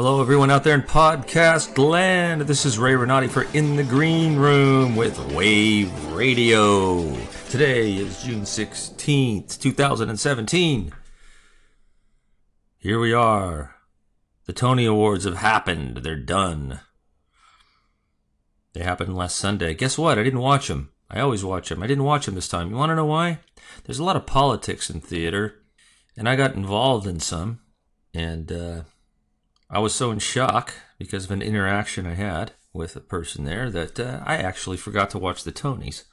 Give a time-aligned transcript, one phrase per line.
[0.00, 2.42] Hello, everyone out there in podcast land.
[2.42, 7.16] This is Ray Renati for In the Green Room with Wave Radio.
[7.48, 10.92] Today is June 16th, 2017.
[12.76, 13.74] Here we are.
[14.46, 15.96] The Tony Awards have happened.
[15.96, 16.78] They're done.
[18.74, 19.74] They happened last Sunday.
[19.74, 20.16] Guess what?
[20.16, 20.92] I didn't watch them.
[21.10, 21.82] I always watch them.
[21.82, 22.70] I didn't watch them this time.
[22.70, 23.40] You want to know why?
[23.82, 25.56] There's a lot of politics in theater,
[26.16, 27.58] and I got involved in some.
[28.14, 28.82] And, uh,
[29.70, 33.70] I was so in shock because of an interaction I had with a person there
[33.70, 36.04] that uh, I actually forgot to watch the Tonys.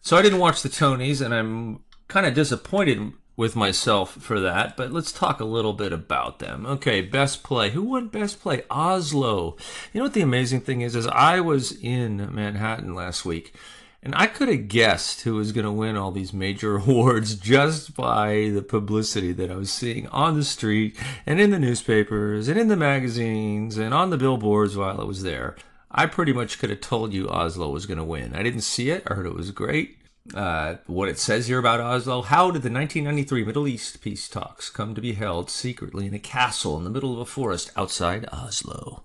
[0.00, 4.76] So I didn't watch the Tonys, and I'm kind of disappointed with myself for that.
[4.76, 6.66] But let's talk a little bit about them.
[6.66, 7.70] Okay, best play.
[7.70, 8.62] Who won best play?
[8.70, 9.56] Oslo.
[9.92, 10.94] You know what the amazing thing is?
[10.94, 13.54] Is I was in Manhattan last week
[14.02, 17.94] and I could have guessed who was going to win all these major awards just
[17.94, 22.58] by the publicity that I was seeing on the street and in the newspapers and
[22.58, 25.56] in the magazines and on the billboards while I was there.
[25.90, 28.34] I pretty much could have told you Oslo was going to win.
[28.34, 29.04] I didn't see it.
[29.06, 29.98] I heard it was great.
[30.34, 32.22] Uh, what it says here about Oslo.
[32.22, 36.18] How did the 1993 Middle East peace talks come to be held secretly in a
[36.18, 39.04] castle in the middle of a forest outside Oslo?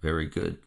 [0.00, 0.58] Very good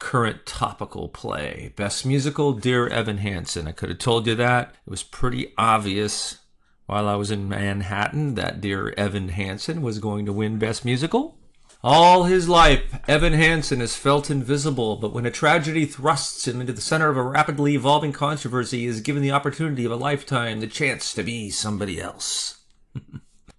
[0.00, 1.72] current topical play.
[1.76, 3.68] Best musical, Dear Evan Hansen.
[3.68, 4.74] I could have told you that.
[4.84, 6.38] It was pretty obvious
[6.86, 11.38] while I was in Manhattan that Dear Evan Hansen was going to win Best Musical.
[11.84, 16.72] All his life, Evan Hansen has felt invisible, but when a tragedy thrusts him into
[16.72, 20.60] the center of a rapidly evolving controversy, he is given the opportunity of a lifetime,
[20.60, 22.59] the chance to be somebody else.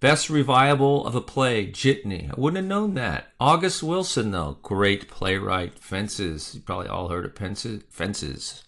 [0.02, 2.28] Best revival of a play, Jitney.
[2.28, 3.28] I wouldn't have known that.
[3.38, 5.78] August Wilson, though, great playwright.
[5.78, 6.56] Fences.
[6.56, 7.84] You probably all heard of Fences.
[7.88, 8.64] Fences.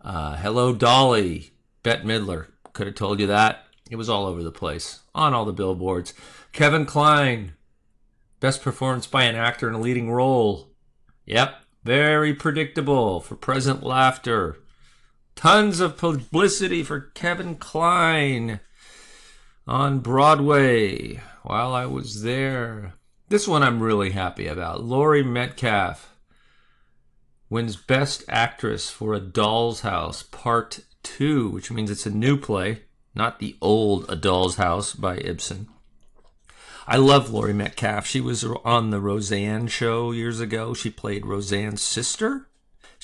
[0.00, 1.52] Uh, Hello, Dolly.
[1.84, 2.48] Bette Midler.
[2.72, 3.66] Could have told you that.
[3.88, 6.12] It was all over the place, on all the billboards.
[6.50, 7.52] Kevin Kline.
[8.40, 10.72] Best performance by an actor in a leading role.
[11.24, 14.58] Yep, very predictable for present laughter.
[15.36, 18.58] Tons of publicity for Kevin Kline
[19.66, 22.94] on Broadway while I was there.
[23.28, 24.84] This one I'm really happy about.
[24.84, 26.14] Laurie Metcalf
[27.48, 32.82] wins Best Actress for A Doll's House Part 2, which means it's a new play,
[33.14, 35.68] not the old A Doll's House by Ibsen.
[36.86, 38.06] I love Laurie Metcalf.
[38.06, 40.74] She was on the Roseanne show years ago.
[40.74, 42.48] She played Roseanne's sister.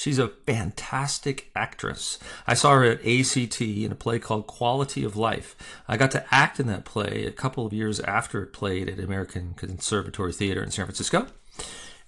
[0.00, 2.18] She's a fantastic actress.
[2.46, 5.54] I saw her at ACT in a play called Quality of Life.
[5.86, 8.98] I got to act in that play a couple of years after it played at
[8.98, 11.26] American Conservatory Theater in San Francisco.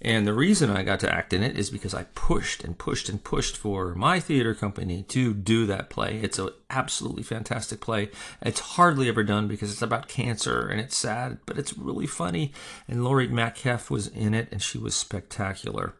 [0.00, 3.10] And the reason I got to act in it is because I pushed and pushed
[3.10, 6.18] and pushed for my theater company to do that play.
[6.22, 8.08] It's an absolutely fantastic play.
[8.40, 12.54] It's hardly ever done because it's about cancer and it's sad, but it's really funny.
[12.88, 15.92] And Laurie Metcalf was in it and she was spectacular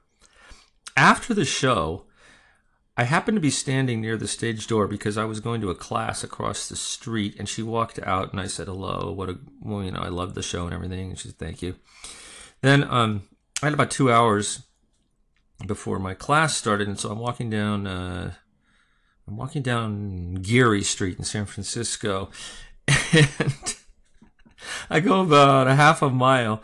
[0.96, 2.04] after the show,
[2.96, 5.74] I happened to be standing near the stage door because I was going to a
[5.74, 9.12] class across the street, and she walked out, and I said hello.
[9.12, 11.10] What a well, you know, I love the show and everything.
[11.10, 11.76] And she said thank you.
[12.60, 13.22] Then um,
[13.62, 14.62] I had about two hours
[15.66, 17.86] before my class started, and so I'm walking down.
[17.86, 18.34] Uh,
[19.26, 22.28] I'm walking down Geary Street in San Francisco,
[23.12, 23.30] and
[24.90, 26.62] I go about a half a mile,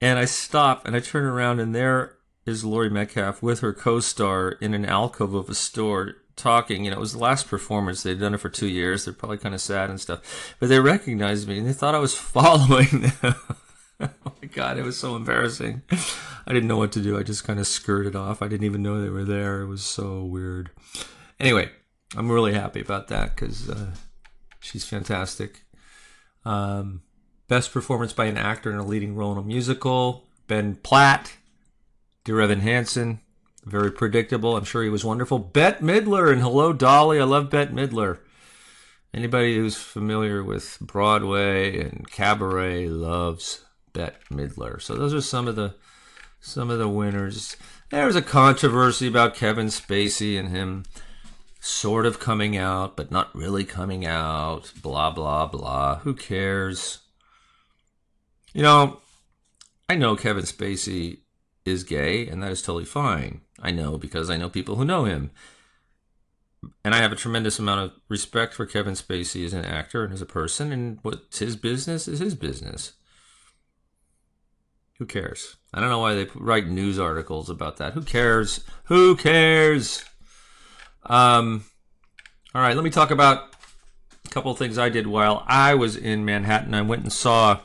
[0.00, 4.50] and I stop and I turn around, and there is Laurie Metcalf with her co-star
[4.60, 6.84] in an alcove of a store talking.
[6.84, 8.02] You know, it was the last performance.
[8.02, 9.04] They'd done it for two years.
[9.04, 10.54] They're probably kind of sad and stuff.
[10.58, 13.34] But they recognized me and they thought I was following them.
[14.00, 15.82] oh my God, it was so embarrassing.
[16.46, 17.18] I didn't know what to do.
[17.18, 18.42] I just kind of skirted off.
[18.42, 19.62] I didn't even know they were there.
[19.62, 20.70] It was so weird.
[21.40, 21.70] Anyway,
[22.16, 23.92] I'm really happy about that because uh,
[24.60, 25.64] she's fantastic.
[26.44, 27.02] Um,
[27.48, 30.24] best performance by an actor in a leading role in a musical.
[30.46, 31.32] Ben Platt
[32.24, 33.20] Dear Evan Hansen,
[33.66, 34.56] very predictable.
[34.56, 35.38] I'm sure he was wonderful.
[35.38, 37.20] Bette Midler and Hello Dolly.
[37.20, 38.18] I love Bette Midler.
[39.12, 44.80] Anybody who's familiar with Broadway and cabaret loves Bette Midler.
[44.80, 45.74] So those are some of the
[46.40, 47.58] some of the winners.
[47.90, 50.84] There was a controversy about Kevin Spacey and him
[51.60, 54.72] sort of coming out, but not really coming out.
[54.80, 55.96] Blah blah blah.
[55.98, 57.00] Who cares?
[58.54, 59.02] You know,
[59.90, 61.18] I know Kevin Spacey
[61.64, 63.40] is gay, and that is totally fine.
[63.60, 65.30] I know because I know people who know him.
[66.82, 70.12] And I have a tremendous amount of respect for Kevin Spacey as an actor and
[70.12, 72.92] as a person, and what's his business is his business.
[74.98, 75.56] Who cares?
[75.72, 77.94] I don't know why they write news articles about that.
[77.94, 78.64] Who cares?
[78.84, 80.04] Who cares?
[81.04, 81.64] Um,
[82.54, 83.54] all right, let me talk about
[84.24, 86.74] a couple of things I did while I was in Manhattan.
[86.74, 87.60] I went and saw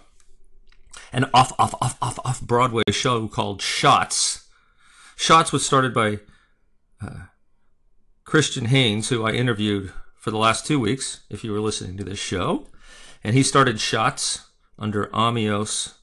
[1.12, 4.48] an off, off, off, off, off Broadway show called Shots.
[5.16, 6.20] Shots was started by
[7.02, 7.26] uh,
[8.24, 12.04] Christian Haynes, who I interviewed for the last two weeks, if you were listening to
[12.04, 12.68] this show.
[13.24, 14.46] And he started Shots
[14.78, 15.96] under Amios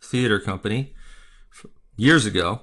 [0.00, 0.94] Theater Company
[1.96, 2.62] years ago.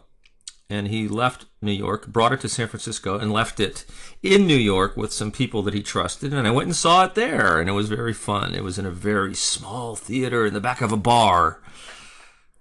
[0.72, 3.86] And he left New York, brought it to San Francisco, and left it
[4.22, 6.32] in New York with some people that he trusted.
[6.32, 8.54] And I went and saw it there, and it was very fun.
[8.54, 11.60] It was in a very small theater in the back of a bar.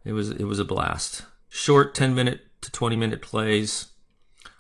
[0.05, 1.27] It was it was a blast.
[1.51, 3.89] Short, ten minute to twenty minute plays,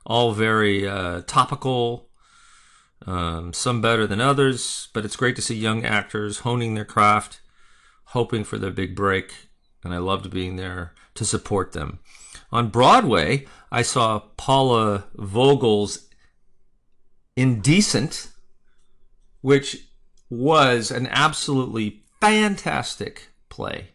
[0.04, 2.10] all very uh, topical.
[3.06, 7.40] Um, some better than others, but it's great to see young actors honing their craft,
[8.06, 9.48] hoping for their big break.
[9.84, 12.00] And I loved being there to support them.
[12.50, 16.08] On Broadway, I saw Paula Vogel's
[17.36, 18.30] Indecent,
[19.42, 19.88] which
[20.30, 23.90] was an absolutely fantastic play.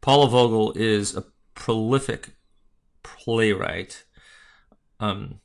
[0.00, 1.24] Paula Vogel is a
[1.54, 2.30] prolific
[3.02, 4.04] playwright.
[4.98, 5.40] Um,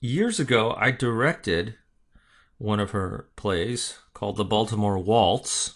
[0.00, 1.76] years ago, I directed
[2.58, 5.75] one of her plays called The Baltimore Waltz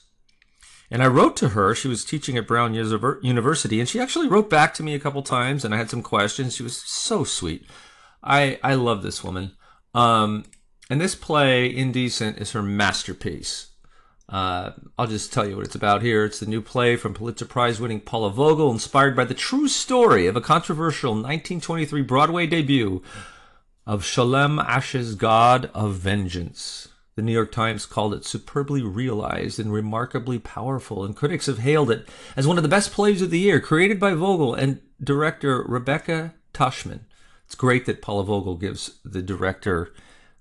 [0.90, 1.74] and I wrote to her.
[1.74, 5.22] She was teaching at Brown University, and she actually wrote back to me a couple
[5.22, 6.56] times, and I had some questions.
[6.56, 7.66] She was so sweet.
[8.22, 9.52] I I love this woman.
[9.94, 10.44] Um,
[10.88, 13.68] and this play, Indecent, is her masterpiece.
[14.28, 16.24] Uh, I'll just tell you what it's about here.
[16.24, 20.26] It's the new play from Pulitzer Prize winning Paula Vogel, inspired by the true story
[20.26, 23.02] of a controversial 1923 Broadway debut
[23.86, 26.88] of Sholem Asch's God of Vengeance.
[27.20, 31.90] The New York Times called it superbly realized and remarkably powerful, and critics have hailed
[31.90, 35.62] it as one of the best plays of the year, created by Vogel and director
[35.68, 37.00] Rebecca Taichman.
[37.44, 39.92] It's great that Paula Vogel gives the director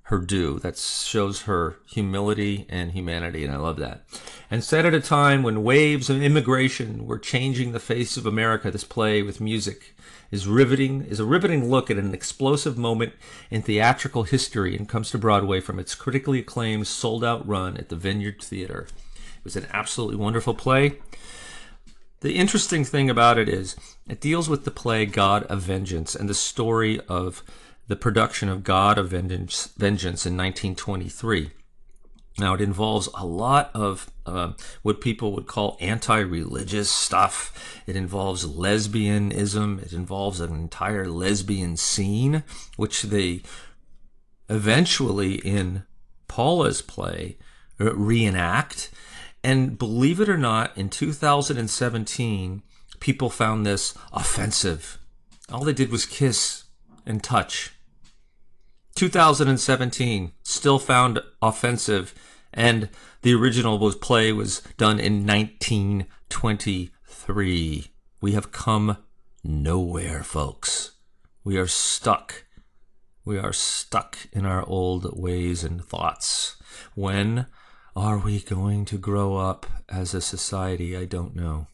[0.09, 0.57] her due.
[0.59, 4.05] That shows her humility and humanity, and I love that.
[4.49, 8.71] And set at a time when waves of immigration were changing the face of America,
[8.71, 9.95] this play with music
[10.31, 13.13] is riveting is a riveting look at an explosive moment
[13.49, 17.89] in theatrical history and comes to Broadway from its critically acclaimed sold out run at
[17.89, 18.87] the Vineyard Theater.
[19.15, 20.99] It was an absolutely wonderful play.
[22.21, 23.75] The interesting thing about it is
[24.07, 27.43] it deals with the play God of Vengeance and the story of
[27.89, 31.49] the production of God of Vengeance, Vengeance in 1923.
[32.37, 34.53] Now, it involves a lot of uh,
[34.83, 37.81] what people would call anti religious stuff.
[37.87, 39.81] It involves lesbianism.
[39.83, 42.43] It involves an entire lesbian scene,
[42.77, 43.41] which they
[44.47, 45.83] eventually, in
[46.27, 47.37] Paula's play,
[47.79, 48.91] reenact.
[49.43, 52.61] And believe it or not, in 2017,
[52.99, 54.99] people found this offensive.
[55.51, 56.65] All they did was kiss
[57.03, 57.73] and touch.
[58.95, 62.13] 2017 still found offensive
[62.53, 62.89] and
[63.21, 67.91] the original was play was done in 1923.
[68.21, 68.97] We have come
[69.43, 70.91] nowhere, folks.
[71.43, 72.45] We are stuck.
[73.25, 76.57] We are stuck in our old ways and thoughts.
[76.95, 77.47] When
[77.95, 80.97] are we going to grow up as a society?
[80.97, 81.67] I don't know.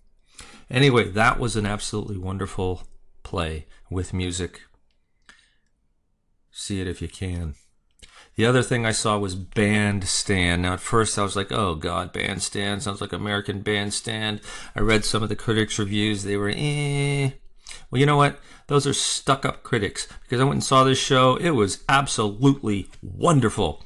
[0.70, 2.84] Anyway, that was an absolutely wonderful
[3.24, 4.62] play with music.
[6.66, 7.54] See it if you can.
[8.38, 10.64] The other thing I saw was Bandstand.
[10.64, 14.42] Now, at first I was like, oh god, Bandstand sounds like American Bandstand.
[14.76, 16.24] I read some of the critics' reviews.
[16.24, 17.30] They were, eh.
[17.92, 18.40] Well, you know what?
[18.66, 21.36] Those are stuck up critics because I went and saw this show.
[21.36, 23.86] It was absolutely wonderful.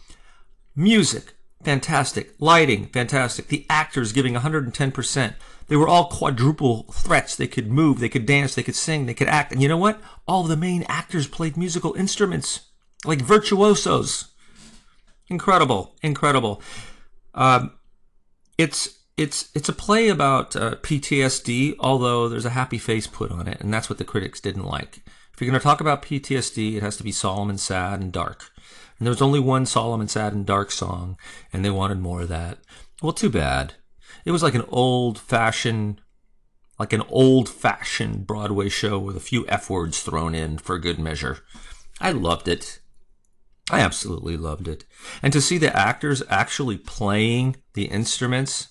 [0.74, 2.34] Music, fantastic.
[2.39, 3.50] Lighting, fantastic.
[3.50, 5.34] The actors giving 110%.
[5.68, 7.36] They were all quadruple threats.
[7.36, 9.51] They could move, they could dance, they could sing, they could act.
[9.51, 10.00] And you know what?
[10.25, 12.69] All the main actors played musical instruments
[13.06, 14.29] like virtuosos
[15.29, 16.62] incredible, incredible.
[17.34, 17.74] Um,
[18.58, 23.48] it's it's it's a play about uh, PTSD, although there's a happy face put on
[23.48, 25.01] it, and that's what the critics didn't like.
[25.34, 28.12] If you're going to talk about PTSD, it has to be solemn and sad and
[28.12, 28.51] dark.
[28.98, 31.18] And there was only one solemn and sad and dark song,
[31.53, 32.58] and they wanted more of that.
[33.01, 33.75] Well, too bad.
[34.25, 36.01] It was like an old fashioned,
[36.77, 41.00] like an old fashioned Broadway show with a few F words thrown in for good
[41.00, 41.39] measure.
[42.01, 42.78] I loved it.
[43.70, 44.86] I absolutely loved it.
[45.22, 48.70] And to see the actors actually playing the instruments,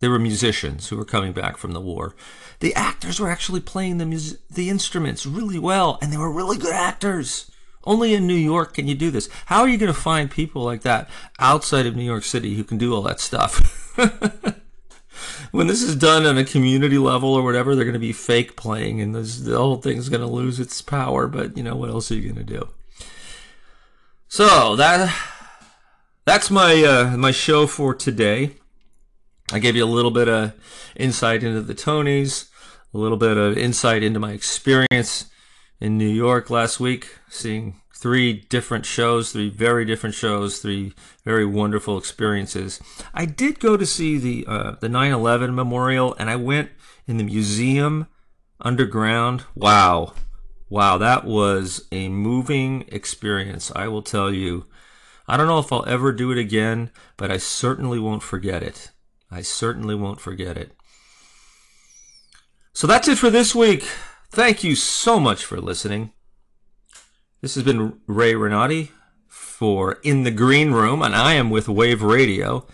[0.00, 2.14] they were musicians who were coming back from the war.
[2.60, 6.56] The actors were actually playing the mus- the instruments really well, and they were really
[6.56, 7.50] good actors.
[7.84, 9.28] Only in New York can you do this.
[9.46, 12.64] How are you going to find people like that outside of New York City who
[12.64, 13.96] can do all that stuff?
[15.52, 18.56] when this is done on a community level or whatever, they're going to be fake
[18.56, 21.26] playing, and this, the whole thing's going to lose its power.
[21.26, 22.68] But you know what else are you going to do?
[24.30, 25.14] So that
[26.26, 28.56] that's my uh, my show for today.
[29.50, 30.52] I gave you a little bit of
[30.94, 32.50] insight into the Tonys,
[32.92, 35.30] a little bit of insight into my experience
[35.80, 40.92] in New York last week, seeing three different shows, three very different shows, three
[41.24, 42.80] very wonderful experiences.
[43.14, 46.68] I did go to see the uh, the 9/11 memorial, and I went
[47.06, 48.06] in the museum
[48.60, 49.44] underground.
[49.54, 50.12] Wow,
[50.68, 53.72] wow, that was a moving experience.
[53.74, 54.66] I will tell you.
[55.30, 58.92] I don't know if I'll ever do it again, but I certainly won't forget it.
[59.30, 60.72] I certainly won't forget it.
[62.72, 63.82] So that's it for this week.
[64.30, 66.12] Thank you so much for listening.
[67.40, 68.92] This has been Ray Renati
[69.26, 72.66] for In the Green Room, and I am with Wave Radio.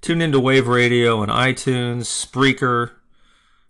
[0.00, 2.90] Tune into Wave Radio on iTunes, Spreaker,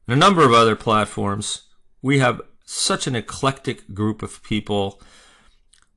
[0.08, 1.62] and a number of other platforms.
[2.02, 5.00] We have such an eclectic group of people.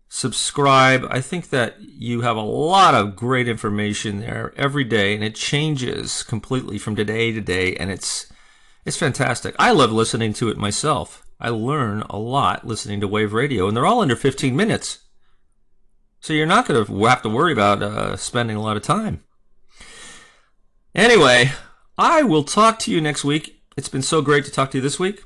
[0.10, 1.06] Subscribe.
[1.10, 5.36] I think that you have a lot of great information there every day, and it
[5.36, 8.32] changes completely from day to day, and it's
[8.86, 9.54] it's fantastic.
[9.60, 11.26] I love listening to it myself.
[11.40, 15.00] I learn a lot listening to Wave Radio, and they're all under 15 minutes.
[16.22, 19.24] So you're not going to have to worry about uh, spending a lot of time.
[20.96, 21.52] Anyway,
[21.98, 23.62] I will talk to you next week.
[23.76, 25.24] It's been so great to talk to you this week.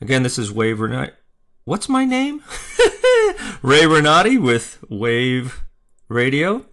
[0.00, 1.12] Again, this is Wave Renati.
[1.64, 2.42] What's my name?
[3.62, 5.64] Ray Renati with Wave
[6.08, 6.66] Radio.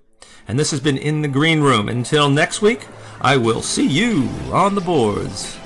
[0.46, 1.88] And this has been In the Green Room.
[1.88, 2.86] Until next week,
[3.22, 5.58] I will see you on the boards.